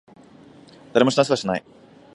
[0.93, 1.63] 誰も死なせはしない。